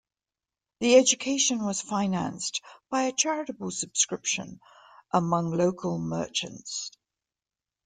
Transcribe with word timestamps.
The 0.79 0.95
education 0.95 1.63
was 1.63 1.81
financed 1.83 2.63
by 2.89 3.03
a 3.03 3.11
charitable 3.11 3.69
subscription 3.69 4.59
among 5.13 5.51
local 5.51 5.99
merchants. 5.99 6.89